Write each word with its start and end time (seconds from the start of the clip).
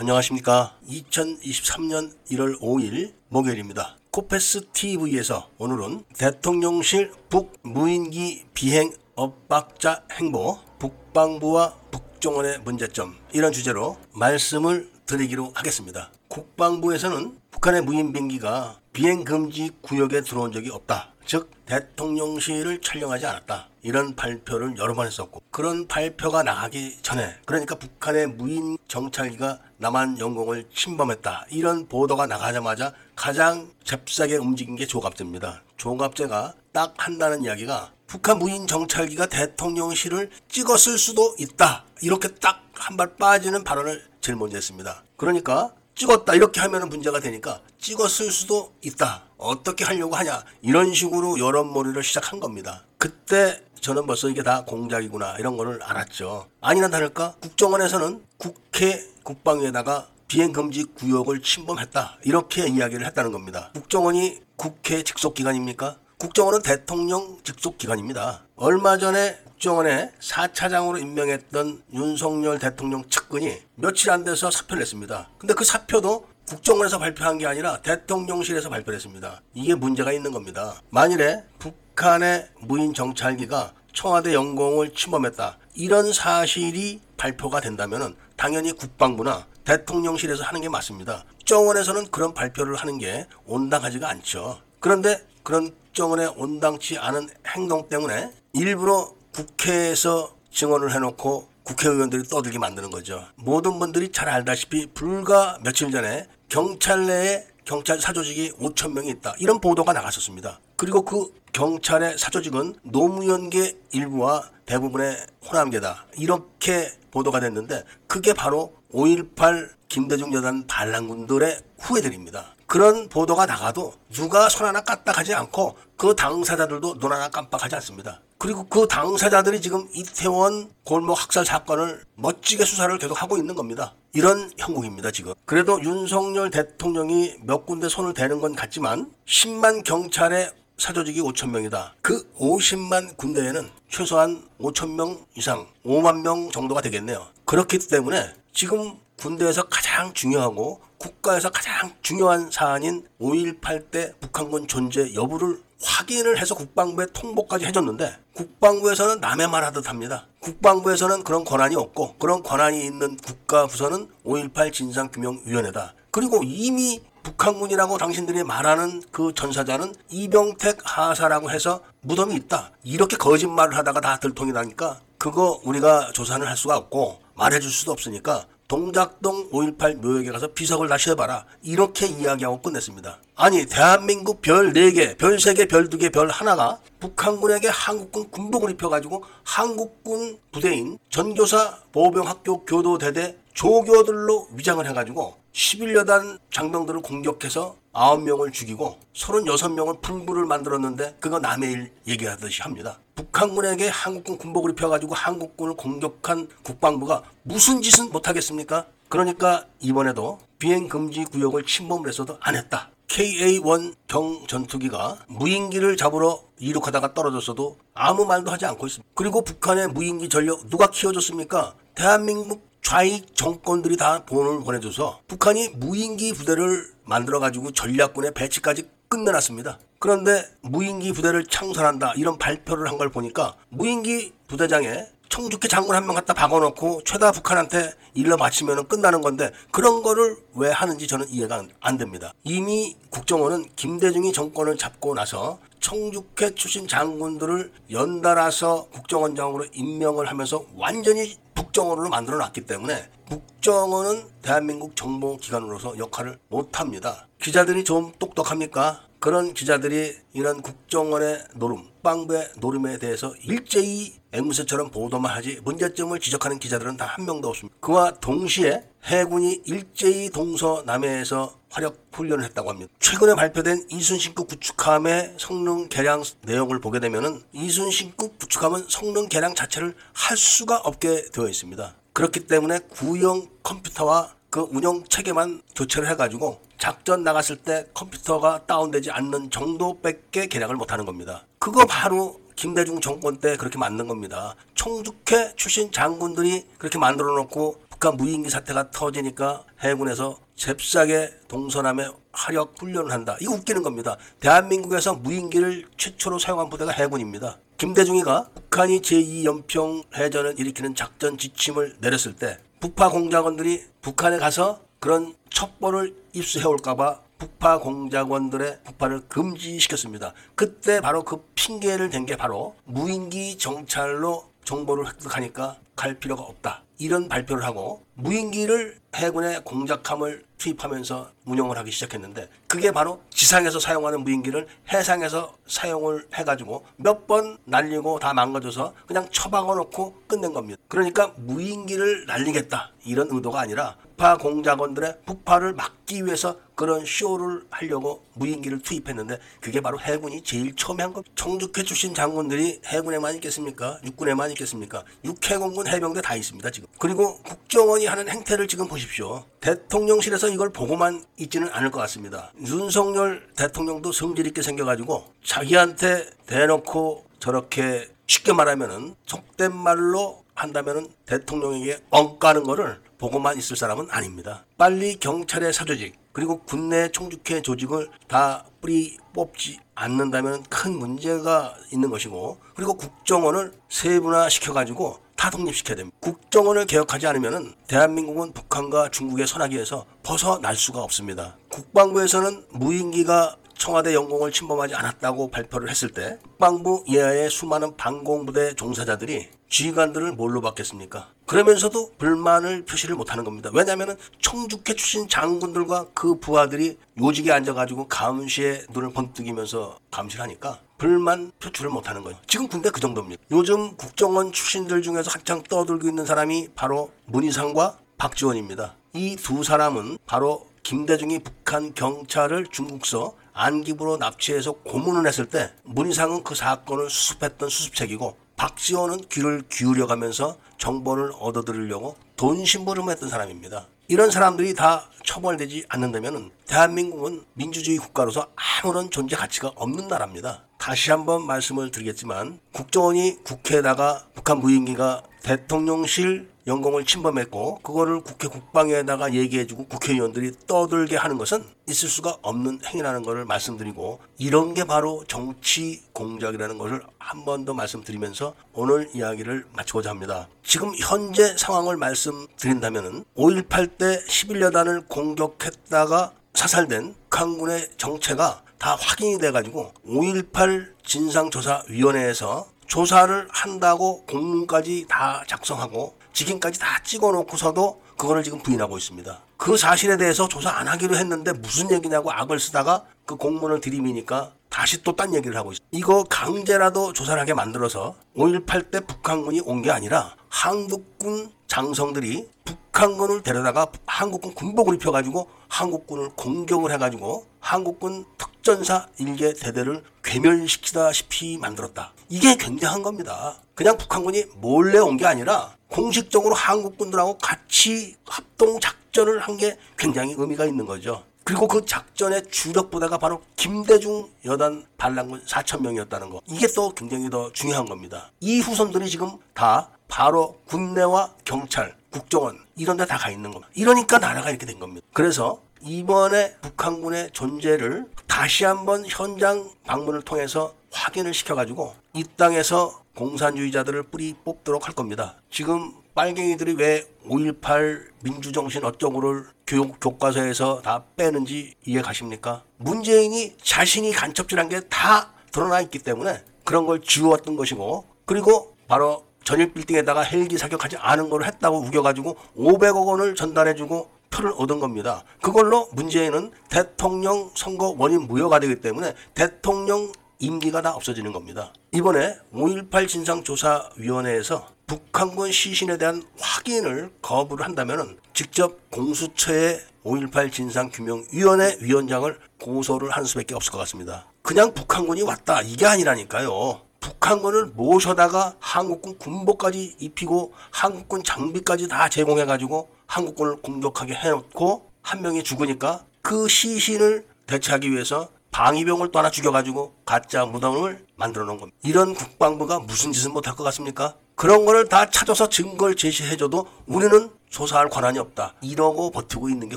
안녕하십니까. 0.00 0.78
2023년 0.88 2.10
1월 2.30 2.58
5일 2.58 3.12
목요일입니다. 3.28 3.98
코페스 4.10 4.68
TV에서 4.72 5.50
오늘은 5.58 6.04
대통령실 6.16 7.12
북무인기 7.28 8.46
비행 8.54 8.94
엇박자 9.14 10.04
행보, 10.12 10.58
북방부와 10.78 11.74
북정원의 11.90 12.60
문제점 12.60 13.14
이런 13.34 13.52
주제로 13.52 13.98
말씀을 14.14 14.90
드리기로 15.04 15.52
하겠습니다. 15.54 16.10
국방부에서는 16.28 17.36
북한의 17.50 17.82
무인 17.82 18.14
비행기가 18.14 18.80
비행 18.94 19.22
금지 19.24 19.70
구역에 19.82 20.22
들어온 20.22 20.50
적이 20.50 20.70
없다. 20.70 21.12
즉 21.26 21.50
대통령실을 21.66 22.80
촬영하지 22.80 23.26
않았다. 23.26 23.68
이런 23.82 24.16
발표를 24.16 24.78
여러 24.78 24.94
번 24.94 25.06
했었고 25.06 25.39
그런 25.60 25.86
발표가 25.86 26.42
나가기 26.42 27.02
전에 27.02 27.36
그러니까 27.44 27.74
북한의 27.74 28.28
무인 28.28 28.78
정찰기가 28.88 29.58
남한 29.76 30.18
영공을 30.18 30.64
침범했다. 30.74 31.48
이런 31.50 31.86
보도가 31.86 32.26
나가자마자 32.26 32.94
가장 33.14 33.70
잽싸게 33.84 34.36
움직인 34.36 34.74
게 34.74 34.86
조갑제입니다. 34.86 35.62
조갑제가 35.76 36.54
딱 36.72 36.94
한다는 36.96 37.44
이야기가 37.44 37.92
북한 38.06 38.38
무인 38.38 38.66
정찰기가 38.66 39.26
대통령실을 39.26 40.30
찍었을 40.48 40.96
수도 40.96 41.36
있다. 41.38 41.84
이렇게 42.00 42.28
딱 42.28 42.70
한 42.80 42.96
발 42.96 43.14
빠지는 43.16 43.62
발언을 43.62 44.02
제일 44.22 44.36
먼저 44.38 44.56
했습니다. 44.56 45.04
그러니까 45.18 45.74
찍었다 45.94 46.34
이렇게 46.34 46.60
하면 46.60 46.88
문제가 46.88 47.20
되니까 47.20 47.60
찍었을 47.78 48.30
수도 48.30 48.72
있다. 48.80 49.24
어떻게 49.36 49.84
하려고 49.84 50.16
하냐 50.16 50.42
이런 50.62 50.94
식으로 50.94 51.38
여론몰이를 51.38 52.02
시작한 52.02 52.40
겁니다. 52.40 52.86
그때 52.96 53.62
저는 53.80 54.06
벌써 54.06 54.28
이게 54.28 54.42
다 54.42 54.64
공작이구나 54.64 55.36
이런 55.38 55.56
거를 55.56 55.82
알았죠. 55.82 56.46
아니나 56.60 56.88
다를까 56.88 57.34
국정원에서는 57.40 58.22
국회 58.36 59.02
국방위에다가 59.22 60.08
비행금지 60.28 60.84
구역을 60.94 61.42
침범했다 61.42 62.18
이렇게 62.24 62.68
이야기를 62.68 63.04
했다는 63.06 63.32
겁니다. 63.32 63.70
국정원이 63.74 64.40
국회 64.56 65.02
직속기관입니까? 65.02 65.96
국정원은 66.18 66.62
대통령 66.62 67.38
직속기관입니다. 67.42 68.44
얼마 68.56 68.98
전에 68.98 69.38
국정원의 69.44 70.12
4차장으로 70.20 71.00
임명했던 71.00 71.82
윤석열 71.94 72.58
대통령 72.58 73.02
측근이 73.08 73.58
며칠 73.74 74.10
안 74.10 74.22
돼서 74.22 74.50
사표를 74.50 74.80
냈습니다. 74.80 75.30
근데 75.38 75.54
그 75.54 75.64
사표도 75.64 76.28
국정원에서 76.46 76.98
발표한 76.98 77.38
게 77.38 77.46
아니라 77.46 77.80
대통령실에서 77.80 78.68
발표를 78.68 78.96
했습니다. 78.96 79.40
이게 79.54 79.74
문제가 79.74 80.12
있는 80.12 80.32
겁니다. 80.32 80.80
만일에 80.90 81.44
북한의 81.58 82.48
무인 82.60 82.92
정찰기가 82.92 83.72
청와대 83.92 84.34
영공을 84.34 84.94
침범했다. 84.94 85.58
이런 85.74 86.12
사실이 86.12 87.00
발표가 87.16 87.60
된다면 87.60 88.16
당연히 88.36 88.72
국방부나 88.72 89.46
대통령실에서 89.64 90.42
하는 90.44 90.60
게 90.60 90.68
맞습니다. 90.68 91.24
국정원에서는 91.38 92.10
그런 92.10 92.34
발표를 92.34 92.76
하는 92.76 92.98
게 92.98 93.26
온당하지가 93.46 94.08
않죠. 94.08 94.60
그런데 94.80 95.24
그런 95.42 95.74
국정원에 95.86 96.26
온당치 96.36 96.98
않은 96.98 97.28
행동 97.48 97.88
때문에 97.88 98.30
일부러 98.52 99.12
국회에서 99.32 100.34
증언을 100.50 100.94
해놓고 100.94 101.48
국회의원들이 101.62 102.24
떠들게 102.24 102.58
만드는 102.58 102.90
거죠. 102.90 103.24
모든 103.36 103.78
분들이 103.78 104.10
잘 104.10 104.28
알다시피 104.28 104.86
불과 104.92 105.58
며칠 105.62 105.90
전에 105.90 106.26
경찰 106.48 107.06
내에 107.06 107.46
경찰 107.64 108.00
사조직이 108.00 108.52
5천 108.52 108.92
명이 108.92 109.10
있다. 109.10 109.34
이런 109.38 109.60
보도가 109.60 109.92
나갔었습니다. 109.92 110.58
그리고 110.80 111.02
그 111.02 111.30
경찰의 111.52 112.16
사조직은 112.16 112.76
노무현계 112.84 113.78
일부와 113.92 114.48
대부분의 114.64 115.14
호남계다. 115.46 116.06
이렇게 116.16 116.90
보도가 117.10 117.38
됐는데 117.38 117.84
그게 118.06 118.32
바로 118.32 118.72
5.18 118.90 119.68
김대중 119.88 120.32
여단 120.32 120.66
반란군들의 120.66 121.60
후예들입니다. 121.80 122.54
그런 122.64 123.10
보도가 123.10 123.44
나가도 123.44 123.92
누가 124.10 124.48
손 124.48 124.68
하나 124.68 124.80
까딱하지 124.80 125.34
않고 125.34 125.76
그 125.98 126.14
당사자들도 126.14 126.98
눈 126.98 127.12
하나 127.12 127.28
깜빡하지 127.28 127.74
않습니다. 127.74 128.22
그리고 128.38 128.64
그 128.66 128.88
당사자들이 128.88 129.60
지금 129.60 129.86
이태원 129.92 130.70
골목 130.84 131.22
학살 131.22 131.44
사건을 131.44 132.04
멋지게 132.14 132.64
수사를 132.64 132.96
계속 132.96 133.20
하고 133.20 133.36
있는 133.36 133.54
겁니다. 133.54 133.92
이런 134.14 134.50
형국입니다, 134.56 135.10
지금. 135.10 135.34
그래도 135.44 135.82
윤석열 135.82 136.50
대통령이 136.50 137.34
몇 137.42 137.66
군데 137.66 137.90
손을 137.90 138.14
대는 138.14 138.40
건 138.40 138.56
같지만 138.56 139.12
10만 139.26 139.84
경찰의 139.84 140.52
사조직이 140.80 141.20
5천 141.20 141.50
명이다. 141.50 141.94
그 142.00 142.32
50만 142.38 143.16
군대에는 143.18 143.68
최소한 143.90 144.42
5천 144.58 144.94
명 144.94 145.24
이상, 145.36 145.66
5만 145.84 146.22
명 146.22 146.50
정도가 146.50 146.80
되겠네요. 146.80 147.26
그렇기 147.44 147.78
때문에 147.78 148.32
지금 148.54 148.96
군대에서 149.18 149.64
가장 149.64 150.14
중요하고 150.14 150.80
국가에서 150.96 151.50
가장 151.50 151.92
중요한 152.00 152.50
사안인 152.50 153.06
5.18 153.20 153.90
때 153.90 154.14
북한군 154.20 154.68
존재 154.68 155.12
여부를 155.14 155.62
확인을 155.82 156.38
해서 156.38 156.54
국방부에 156.54 157.06
통보까지 157.12 157.66
해줬는데 157.66 158.16
국방부에서는 158.34 159.20
남의 159.20 159.48
말 159.48 159.64
하듯 159.64 159.88
합니다. 159.88 160.26
국방부에서는 160.40 161.24
그런 161.24 161.44
권한이 161.44 161.76
없고 161.76 162.16
그런 162.16 162.42
권한이 162.42 162.84
있는 162.84 163.16
국가부서는 163.18 164.08
5.18 164.24 164.72
진상규명위원회다. 164.72 165.94
그리고 166.10 166.42
이미 166.42 167.02
북한군이라고 167.22 167.98
당신들이 167.98 168.44
말하는 168.44 169.02
그 169.10 169.32
전사자는 169.34 169.94
이병택 170.08 170.78
하사라고 170.84 171.50
해서 171.50 171.80
무덤이 172.02 172.34
있다. 172.34 172.72
이렇게 172.84 173.16
거짓말을 173.16 173.76
하다가 173.76 174.00
다 174.00 174.18
들통이 174.18 174.52
나니까 174.52 175.00
그거 175.18 175.60
우리가 175.64 176.12
조사를 176.12 176.46
할 176.46 176.56
수가 176.56 176.76
없고 176.76 177.20
말해줄 177.34 177.70
수도 177.70 177.92
없으니까 177.92 178.46
동작동 178.70 179.50
5.18 179.50 179.96
묘역에 179.96 180.30
가서 180.30 180.52
비석을 180.52 180.88
다시 180.88 181.10
해봐라. 181.10 181.44
이렇게 181.60 182.06
이야기하고 182.06 182.62
끝냈습니다. 182.62 183.18
아니 183.34 183.66
대한민국 183.66 184.40
별 184.42 184.72
4개, 184.72 185.18
별 185.18 185.38
3개, 185.38 185.68
별 185.68 185.88
2개, 185.88 186.12
별 186.12 186.28
하나가 186.28 186.78
북한군에게 187.00 187.66
한국군 187.66 188.30
군복을 188.30 188.70
입혀가지고 188.70 189.24
한국군 189.42 190.38
부대인 190.52 190.98
전교사 191.08 191.78
보병학교 191.90 192.64
교도대대 192.64 193.38
조교들로 193.54 194.50
위장을 194.52 194.86
해가지고 194.86 195.39
11여단 195.52 196.38
장병들을 196.52 197.02
공격해서 197.02 197.76
9명을 197.92 198.52
죽이고 198.52 198.98
36명을 199.14 200.00
풀부를 200.00 200.46
만들었는데 200.46 201.16
그거 201.18 201.38
남의 201.38 201.72
일 201.72 201.92
얘기하듯이 202.06 202.62
합니다. 202.62 202.98
북한군에게 203.14 203.88
한국군 203.88 204.38
군복을 204.38 204.72
입혀가지고 204.72 205.14
한국군을 205.14 205.74
공격한 205.74 206.48
국방부가 206.62 207.22
무슨 207.42 207.82
짓은 207.82 208.10
못하겠습니까? 208.10 208.86
그러니까 209.08 209.66
이번에도 209.80 210.38
비행금지 210.58 211.24
구역을 211.24 211.64
침범을 211.66 212.08
했어도 212.08 212.38
안 212.40 212.54
했다. 212.54 212.90
KA-1 213.08 213.94
경 214.06 214.46
전투기가 214.46 215.18
무인기를 215.26 215.96
잡으러 215.96 216.44
이륙하다가 216.60 217.12
떨어졌어도 217.12 217.76
아무 217.92 218.24
말도 218.24 218.52
하지 218.52 218.66
않고 218.66 218.86
있습니다. 218.86 219.10
그리고 219.14 219.42
북한의 219.42 219.88
무인기 219.88 220.28
전력 220.28 220.70
누가 220.70 220.86
키워줬습니까? 220.86 221.74
대한민국 221.96 222.69
좌익 222.82 223.34
정권들이 223.36 223.96
다 223.96 224.24
돈을 224.24 224.60
보내줘서 224.64 225.20
북한이 225.28 225.68
무인기 225.76 226.32
부대를 226.32 226.84
만들어가지고 227.04 227.72
전략군의 227.72 228.32
배치까지 228.34 228.88
끝내놨습니다. 229.08 229.78
그런데 229.98 230.44
무인기 230.62 231.12
부대를 231.12 231.44
창설한다 231.46 232.14
이런 232.16 232.38
발표를 232.38 232.88
한 232.88 232.96
걸 232.98 233.10
보니까 233.10 233.56
무인기 233.68 234.32
부대장에 234.48 235.06
청주케 235.28 235.68
장군 235.68 235.94
한 235.94 236.06
명 236.06 236.14
갖다 236.16 236.34
박아놓고 236.34 237.02
최다 237.04 237.30
북한한테 237.32 237.92
일러 238.14 238.36
바치면 238.36 238.88
끝나는 238.88 239.20
건데 239.20 239.52
그런 239.70 240.02
거를 240.02 240.36
왜 240.54 240.70
하는지 240.70 241.06
저는 241.06 241.28
이해가 241.28 241.64
안 241.80 241.96
됩니다. 241.98 242.32
이미 242.44 242.96
국정원은 243.10 243.66
김대중이 243.76 244.32
정권을 244.32 244.76
잡고 244.76 245.14
나서 245.14 245.60
청주케 245.80 246.54
출신 246.54 246.86
장군들을 246.86 247.72
연달아서 247.90 248.88
국정원장으로 248.92 249.66
임명을 249.72 250.28
하면서 250.28 250.64
완전히 250.76 251.36
국정원으로 251.56 252.08
만들어 252.08 252.38
놨기 252.38 252.62
때문에 252.62 253.08
국정원은 253.28 254.24
대한민국 254.42 254.94
정보기관으로서 254.96 255.98
역할을 255.98 256.38
못합니다. 256.48 257.26
기자들이 257.40 257.84
좀 257.84 258.12
똑똑합니까? 258.18 259.09
그런 259.20 259.52
기자들이 259.52 260.16
이런 260.32 260.62
국정원의 260.62 261.44
노름, 261.54 261.84
국방부의 262.00 262.52
노름에 262.56 262.98
대해서 262.98 263.34
일제히 263.44 264.14
앵무새처럼 264.32 264.90
보도만 264.90 265.30
하지 265.36 265.60
문제점을 265.62 266.18
지적하는 266.18 266.58
기자들은 266.58 266.96
단 266.96 267.10
한 267.10 267.26
명도 267.26 267.48
없습니다. 267.48 267.76
그와 267.80 268.12
동시에 268.12 268.84
해군이 269.04 269.62
일제히 269.66 270.30
동서 270.30 270.82
남해에서 270.86 271.58
화력 271.68 271.96
훈련을 272.12 272.44
했다고 272.44 272.70
합니다. 272.70 272.92
최근에 273.00 273.34
발표된 273.34 273.86
이순신급 273.90 274.48
구축함의 274.48 275.34
성능 275.38 275.88
개량 275.88 276.22
내용을 276.42 276.80
보게 276.80 277.00
되면은 277.00 277.42
이순신급 277.52 278.38
구축함은 278.38 278.86
성능 278.88 279.28
개량 279.28 279.54
자체를 279.54 279.94
할 280.14 280.36
수가 280.36 280.78
없게 280.78 281.24
되어 281.32 281.48
있습니다. 281.48 281.94
그렇기 282.12 282.46
때문에 282.46 282.78
구형 282.90 283.48
컴퓨터와 283.62 284.34
그 284.50 284.66
운영 284.72 285.04
체계만 285.04 285.62
교체를 285.76 286.08
해가지고 286.10 286.60
작전 286.76 287.22
나갔을 287.22 287.56
때 287.56 287.86
컴퓨터가 287.94 288.66
다운되지 288.66 289.12
않는 289.12 289.50
정도밖에 289.50 290.48
개량을 290.48 290.74
못하는 290.74 291.04
겁니다. 291.04 291.46
그거 291.60 291.86
바로 291.86 292.40
김대중 292.56 293.00
정권 293.00 293.38
때 293.38 293.56
그렇게 293.56 293.78
만든 293.78 294.08
겁니다. 294.08 294.56
총주회 294.74 295.54
출신 295.54 295.92
장군들이 295.92 296.66
그렇게 296.78 296.98
만들어 296.98 297.34
놓고 297.36 297.80
북한 297.90 298.16
무인기 298.16 298.50
사태가 298.50 298.90
터지니까 298.90 299.64
해군에서 299.80 300.38
잽싸게 300.56 301.30
동서남에 301.48 302.08
화력 302.32 302.74
훈련을 302.78 303.12
한다. 303.12 303.36
이거 303.40 303.52
웃기는 303.52 303.82
겁니다. 303.82 304.16
대한민국에서 304.40 305.14
무인기를 305.14 305.86
최초로 305.96 306.38
사용한 306.38 306.70
부대가 306.70 306.90
해군입니다. 306.90 307.58
김대중이가 307.78 308.48
북한이 308.54 309.00
제2연평 309.00 310.14
해전을 310.14 310.58
일으키는 310.58 310.94
작전 310.94 311.38
지침을 311.38 311.96
내렸을 312.00 312.34
때 312.34 312.58
북파 312.80 313.10
공작원들이 313.10 313.84
북한에 314.00 314.38
가서 314.38 314.80
그런 315.00 315.34
첩보를 315.50 316.16
입수해올까봐 316.32 317.20
북파 317.38 317.78
공작원들의 317.80 318.80
북파를 318.84 319.28
금지시켰습니다. 319.28 320.32
그때 320.54 321.00
바로 321.00 321.22
그 321.22 321.44
핑계를 321.54 322.08
댄 322.10 322.24
게 322.26 322.36
바로 322.36 322.74
무인기 322.84 323.56
정찰로 323.58 324.50
정보를 324.64 325.06
획득하니까 325.08 325.78
갈 325.96 326.14
필요가 326.18 326.42
없다. 326.42 326.82
이런 326.98 327.28
발표를 327.28 327.64
하고 327.64 328.02
무인기를 328.14 328.98
해군의 329.14 329.64
공작함을 329.64 330.44
투입하면서 330.58 331.30
운영을 331.46 331.78
하기 331.78 331.90
시작했는데 331.90 332.48
그게 332.68 332.92
바로 332.92 333.22
지상에서 333.30 333.80
사용하는 333.80 334.20
무인기를 334.22 334.66
해상에서 334.92 335.56
사용을 335.66 336.26
해가지고 336.34 336.84
몇 336.96 337.26
번 337.26 337.58
날리고 337.64 338.18
다 338.18 338.34
망가져서 338.34 338.94
그냥 339.06 339.28
처박아 339.30 339.74
놓고 339.74 340.22
끝낸 340.26 340.52
겁니다. 340.52 340.80
그러니까 340.88 341.32
무인기를 341.36 342.26
날리겠다 342.26 342.90
이런 343.04 343.28
의도가 343.30 343.60
아니라 343.60 343.96
북파 344.16 344.36
공작원들의 344.38 345.20
북파를 345.24 345.72
막기 345.74 346.26
위해서 346.26 346.58
그런 346.74 347.04
쇼를 347.06 347.64
하려고 347.70 348.24
무인기를 348.34 348.80
투입했는데 348.80 349.38
그게 349.60 349.80
바로 349.80 349.98
해군이 350.00 350.42
제일 350.42 350.74
처음에 350.76 351.02
한 351.02 351.12
겁니다. 351.12 351.32
청주회 351.36 351.84
출신 351.84 352.12
장군들이 352.14 352.80
해군에만 352.84 353.34
있겠습니까? 353.36 353.98
육군에만 354.04 354.50
있겠습니까? 354.50 355.04
육해공군 355.24 355.86
해병대 355.86 356.20
다 356.20 356.34
있습니다 356.36 356.70
지금. 356.70 356.88
그리고 356.98 357.38
국정원이 357.42 358.06
하는 358.10 358.28
행태를 358.28 358.66
지금 358.66 358.88
보십시오. 358.88 359.44
대통령실에서 359.60 360.48
이걸 360.48 360.72
보고만 360.72 361.24
있지는 361.38 361.68
않을 361.70 361.92
것 361.92 362.00
같습니다. 362.00 362.52
윤석열 362.66 363.46
대통령도 363.54 364.10
성질 364.10 364.48
있게 364.48 364.62
생겨가지고 364.62 365.32
자기한테 365.44 366.28
대놓고 366.46 367.26
저렇게 367.38 368.08
쉽게 368.26 368.52
말하면은 368.52 369.14
속된 369.26 369.76
말로 369.76 370.42
한다면은 370.54 371.08
대통령에게 371.24 372.00
엉까는 372.10 372.64
거를 372.64 373.00
보고만 373.18 373.56
있을 373.58 373.76
사람은 373.76 374.08
아닙니다. 374.10 374.64
빨리 374.76 375.16
경찰의 375.16 375.72
사조직 375.72 376.18
그리고 376.32 376.62
군내 376.62 377.10
총주회 377.12 377.62
조직을 377.62 378.08
다 378.26 378.64
뿌리 378.80 379.18
뽑지 379.32 379.78
않는다면 379.94 380.64
큰 380.64 380.98
문제가 380.98 381.74
있는 381.92 382.10
것이고 382.10 382.58
그리고 382.74 382.94
국정원을 382.94 383.72
세분화 383.88 384.48
시켜가지고 384.48 385.18
다 385.40 385.48
독립시켜야 385.48 385.96
됩니다. 385.96 386.14
국정원을 386.20 386.84
개혁하지 386.84 387.26
않으면 387.26 387.72
대한민국은 387.86 388.52
북한과 388.52 389.08
중국의 389.08 389.46
선악기에서 389.46 390.04
벗어날 390.22 390.76
수가 390.76 391.02
없습니다. 391.02 391.56
국방부에서는 391.70 392.66
무인기가 392.72 393.56
청와대 393.78 394.12
영공을 394.12 394.52
침범하지 394.52 394.94
않았다고 394.94 395.50
발표를 395.50 395.88
했을 395.88 396.10
때 396.10 396.38
국방부 396.42 397.02
예하의 397.08 397.48
수많은 397.48 397.96
방공부대 397.96 398.74
종사자들이 398.74 399.48
지휘관들을 399.70 400.32
뭘로 400.32 400.60
받겠습니까? 400.60 401.30
그러면서도 401.46 402.16
불만을 402.18 402.84
표시를 402.84 403.16
못하는 403.16 403.42
겁니다. 403.42 403.70
왜냐하면 403.72 404.18
청주회 404.42 404.94
출신 404.94 405.26
장군들과 405.26 406.08
그 406.12 406.38
부하들이 406.38 406.98
요직에 407.18 407.50
앉아가지고 407.50 408.08
감시에 408.08 408.82
눈을 408.90 409.14
번뜩이면서 409.14 410.00
감시를 410.10 410.42
하니까 410.42 410.80
불만 411.00 411.50
표출을 411.60 411.90
못하는 411.90 412.22
거예요. 412.22 412.38
지금 412.46 412.68
군대 412.68 412.90
그 412.90 413.00
정도입니다. 413.00 413.42
요즘 413.50 413.96
국정원 413.96 414.52
출신들 414.52 415.00
중에서 415.00 415.30
한창 415.30 415.62
떠들고 415.62 416.06
있는 416.06 416.26
사람이 416.26 416.68
바로 416.74 417.10
문희상과 417.24 417.96
박지원입니다. 418.18 418.96
이 419.14 419.34
두 419.36 419.64
사람은 419.64 420.18
바로 420.26 420.66
김대중이 420.82 421.38
북한 421.38 421.94
경찰을 421.94 422.66
중국서 422.66 423.34
안기부로 423.54 424.18
납치해서 424.18 424.72
고문을 424.72 425.26
했을 425.26 425.46
때 425.46 425.72
문희상은 425.84 426.44
그 426.44 426.54
사건을 426.54 427.08
수습했던 427.08 427.70
수습책이고 427.70 428.36
박지원은 428.56 429.22
귀를 429.30 429.62
기울여가면서 429.70 430.58
정보를 430.76 431.32
얻어들으려고 431.40 432.16
돈 432.36 432.62
심부름했던 432.66 433.30
사람입니다. 433.30 433.86
이런 434.08 434.30
사람들이 434.30 434.74
다 434.74 435.08
처벌되지 435.24 435.86
않는다면 435.88 436.50
대한민국은 436.66 437.44
민주주의 437.54 437.96
국가로서 437.96 438.48
아무런 438.82 439.10
존재 439.10 439.34
가치가 439.34 439.72
없는 439.76 440.08
나라입니다. 440.08 440.64
다시 440.80 441.10
한번 441.10 441.46
말씀을 441.46 441.90
드리겠지만 441.90 442.58
국정원이 442.72 443.44
국회에다가 443.44 444.24
북한 444.34 444.60
무인기가 444.60 445.22
대통령실 445.42 446.48
영공을 446.66 447.04
침범했고 447.04 447.80
그거를 447.82 448.22
국회 448.22 448.48
국방에다가 448.48 449.34
얘기해주고 449.34 449.88
국회의원들이 449.88 450.52
떠들게 450.66 451.16
하는 451.16 451.36
것은 451.36 451.64
있을 451.86 452.08
수가 452.08 452.38
없는 452.40 452.80
행위라는 452.86 453.22
것을 453.22 453.44
말씀드리고 453.44 454.20
이런 454.38 454.72
게 454.72 454.84
바로 454.84 455.22
정치 455.28 456.02
공작이라는 456.14 456.78
것을 456.78 457.02
한 457.18 457.44
번 457.44 457.64
더 457.66 457.74
말씀드리면서 457.74 458.54
오늘 458.72 459.10
이야기를 459.14 459.66
마치고자 459.74 460.08
합니다. 460.10 460.48
지금 460.62 460.92
현재 460.98 461.56
상황을 461.58 461.98
말씀드린다면 461.98 463.24
5.18 463.36 463.98
때 463.98 464.22
11여단을 464.26 465.08
공격했다가 465.08 466.32
사살된 466.54 467.14
북한군의 467.28 467.90
정체가 467.96 468.62
다 468.80 468.96
확인이 468.98 469.38
돼가지고 469.38 469.92
5.18 470.06 470.94
진상조사위원회에서 471.04 472.66
조사를 472.86 473.46
한다고 473.50 474.24
공문까지 474.24 475.06
다 475.08 475.44
작성하고 475.46 476.16
직인까지 476.32 476.80
다 476.80 477.00
찍어놓고서도 477.04 478.02
그거를 478.16 478.42
지금 478.42 478.58
부인하고 478.58 478.96
있습니다. 478.96 479.38
그 479.58 479.76
사실에 479.76 480.16
대해서 480.16 480.48
조사 480.48 480.70
안 480.70 480.88
하기로 480.88 481.14
했는데 481.14 481.52
무슨 481.52 481.90
얘기냐고 481.90 482.32
악을 482.32 482.58
쓰다가 482.58 483.04
그 483.26 483.36
공문을 483.36 483.80
들이미니까 483.82 484.52
다시 484.70 485.02
또 485.02 485.14
딴 485.14 485.34
얘기를 485.34 485.56
하고 485.56 485.72
있어요. 485.72 485.84
이거 485.90 486.24
강제라도 486.24 487.12
조사를 487.12 487.38
하게 487.38 487.52
만들어서 487.54 488.14
5.18 488.36 488.90
때 488.90 489.00
북한군이 489.00 489.60
온 489.60 489.82
게 489.82 489.90
아니라 489.90 490.34
한국군 490.48 491.52
장성들이 491.66 492.48
북한군을 492.64 493.42
데려다가 493.42 493.88
한국군 494.06 494.54
군복을 494.54 494.94
입혀가지고 494.94 495.48
한국군을 495.68 496.30
공격을 496.36 496.92
해가지고 496.92 497.46
한국군 497.60 498.24
특 498.38 498.49
전사 498.62 499.06
일개 499.18 499.52
대대를 499.54 500.02
괴멸시키다시피 500.22 501.58
만들었다. 501.58 502.12
이게 502.28 502.56
굉장한 502.56 503.02
겁니다. 503.02 503.56
그냥 503.74 503.96
북한군이 503.96 504.44
몰래 504.56 504.98
온 504.98 505.16
게 505.16 505.26
아니라 505.26 505.74
공식적으로 505.88 506.54
한국군들하고 506.54 507.38
같이 507.38 508.16
합동 508.26 508.78
작전을 508.80 509.40
한 509.40 509.56
게 509.56 509.76
굉장히 509.98 510.34
의미가 510.36 510.64
있는 510.66 510.86
거죠. 510.86 511.24
그리고 511.42 511.66
그 511.66 511.84
작전의 511.84 512.44
주력 512.50 512.90
부대가 512.90 513.18
바로 513.18 513.42
김대중 513.56 514.28
여단 514.44 514.86
반란군 514.98 515.42
4천 515.46 515.80
명이었다는 515.82 516.30
거. 516.30 516.40
이게 516.46 516.68
또 516.68 516.90
굉장히 516.94 517.28
더 517.28 517.50
중요한 517.52 517.86
겁니다. 517.86 518.30
이 518.40 518.60
후손들이 518.60 519.08
지금 519.10 519.38
다 519.54 519.90
바로 520.06 520.60
군내와 520.66 521.34
경찰, 521.44 521.96
국정원 522.10 522.58
이런 522.76 522.96
데 522.96 523.04
다 523.06 523.16
가 523.18 523.30
있는 523.30 523.50
겁니다. 523.50 523.70
이러니까 523.74 524.18
나라가 524.18 524.50
이렇게 524.50 524.64
된 524.66 524.78
겁니다. 524.78 525.04
그래서 525.12 525.60
이번에 525.82 526.54
북한군의 526.60 527.30
존재를 527.32 528.06
다시 528.26 528.64
한번 528.64 529.04
현장 529.06 529.70
방문을 529.86 530.22
통해서 530.22 530.74
확인을 530.92 531.32
시켜가지고 531.34 531.94
이 532.14 532.24
땅에서 532.36 533.02
공산주의자들을 533.16 534.04
뿌리 534.04 534.34
뽑도록 534.44 534.86
할 534.86 534.94
겁니다. 534.94 535.36
지금 535.50 535.92
빨갱이들이 536.14 536.74
왜 536.74 537.04
5.18 537.26 538.08
민주정신 538.22 538.84
어쩌고를 538.84 539.46
교육 539.66 539.98
교과서에서 540.00 540.82
다 540.82 541.04
빼는지 541.16 541.74
이해 541.86 542.02
가십니까? 542.02 542.64
문재인이 542.78 543.56
자신이 543.62 544.12
간첩질한 544.12 544.68
게 544.68 544.80
다 544.90 545.32
드러나 545.52 545.80
있기 545.80 545.98
때문에 546.00 546.42
그런 546.64 546.86
걸 546.86 547.00
지워왔던 547.00 547.56
것이고 547.56 548.04
그리고 548.24 548.76
바로 548.86 549.24
전일 549.44 549.72
빌딩에다가 549.72 550.20
헬기 550.22 550.58
사격하지 550.58 550.96
않은 550.98 551.30
걸 551.30 551.44
했다고 551.44 551.78
우겨가지고 551.78 552.36
500억 552.56 553.06
원을 553.06 553.34
전달해주고 553.34 554.19
표를 554.40 554.52
얻은 554.56 554.80
겁니다. 554.80 555.22
그걸로 555.42 555.88
문재인은 555.92 556.50
대통령 556.68 557.50
선거 557.54 557.94
원인 557.96 558.22
무효가 558.22 558.58
되기 558.58 558.80
때문에 558.80 559.14
대통령 559.34 560.10
임기가 560.38 560.80
다 560.80 560.94
없어지는 560.94 561.32
겁니다. 561.32 561.72
이번에 561.92 562.38
5.18 562.54 563.06
진상조사위원회에서 563.06 564.66
북한군 564.86 565.52
시신에 565.52 565.98
대한 565.98 566.22
확인을 566.40 567.12
거부를 567.20 567.64
한다면 567.64 568.18
직접 568.32 568.90
공수처의 568.90 569.80
5.18 570.04 570.50
진상규명위원회 570.50 571.76
위원장을 571.82 572.38
고소를 572.58 573.10
할 573.10 573.26
수밖에 573.26 573.54
없을 573.54 573.70
것 573.70 573.78
같습니다. 573.78 574.26
그냥 574.42 574.72
북한군이 574.72 575.22
왔다 575.22 575.60
이게 575.60 575.86
아니라니까요. 575.86 576.80
북한군을 577.00 577.66
모셔다가 577.74 578.56
한국군 578.60 579.18
군복까지 579.18 579.96
입히고 579.98 580.52
한국군 580.70 581.22
장비까지 581.22 581.88
다 581.88 582.08
제공해가지고 582.08 582.88
한국군을 583.10 583.56
공격하게 583.56 584.14
해놓고 584.14 584.90
한 585.02 585.22
명이 585.22 585.42
죽으니까 585.42 586.04
그 586.22 586.48
시신을 586.48 587.26
대체하기 587.46 587.90
위해서 587.90 588.28
방위병을 588.52 589.10
또 589.10 589.18
하나 589.18 589.30
죽여가지고 589.30 589.94
가짜 590.04 590.44
무덤을 590.44 591.04
만들어 591.16 591.44
놓은 591.44 591.58
겁니다. 591.58 591.76
이런 591.82 592.14
국방부가 592.14 592.78
무슨 592.78 593.12
짓을 593.12 593.30
못할 593.30 593.54
것 593.54 593.64
같습니까? 593.64 594.14
그런 594.34 594.64
거를 594.64 594.88
다 594.88 595.08
찾아서 595.10 595.48
증거를 595.48 595.96
제시해줘도 595.96 596.66
우리는 596.86 597.30
조사할 597.48 597.88
권한이 597.88 598.18
없다. 598.18 598.54
이러고 598.62 599.10
버티고 599.10 599.48
있는 599.48 599.68
게 599.68 599.76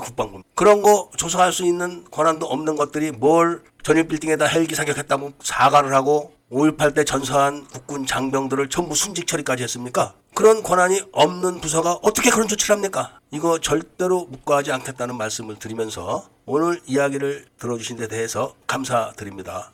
국방부입니다. 0.00 0.48
그런 0.54 0.80
거 0.80 1.10
조사할 1.16 1.52
수 1.52 1.64
있는 1.64 2.04
권한도 2.10 2.46
없는 2.46 2.76
것들이 2.76 3.10
뭘 3.10 3.62
전일 3.82 4.08
빌딩에다 4.08 4.46
헬기 4.46 4.74
사격했다고 4.74 5.34
사과를 5.40 5.92
하고 5.92 6.32
5.18 6.50 6.94
때 6.94 7.04
전사한 7.04 7.66
국군 7.66 8.06
장병들을 8.06 8.68
전부 8.70 8.94
순직 8.94 9.26
처리까지 9.26 9.64
했습니까? 9.64 10.14
그런 10.34 10.64
권한이 10.64 11.00
없는 11.12 11.60
부서가 11.60 11.92
어떻게 12.02 12.30
그런 12.30 12.48
조치를 12.48 12.74
합니까? 12.74 13.20
이거 13.30 13.60
절대로 13.60 14.26
묵과하지 14.26 14.72
않겠다는 14.72 15.16
말씀을 15.16 15.60
드리면서 15.60 16.28
오늘 16.44 16.80
이야기를 16.86 17.46
들어주신 17.58 17.98
데 17.98 18.08
대해서 18.08 18.54
감사드립니다. 18.66 19.70